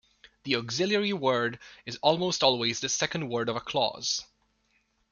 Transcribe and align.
The 0.45 0.55
auxiliary 0.55 1.13
word 1.13 1.59
is 1.85 1.97
almost 2.01 2.41
always 2.41 2.79
the 2.79 2.89
second 2.89 3.29
word 3.29 3.49
of 3.49 3.55
a 3.55 3.61
clause. 3.61 4.25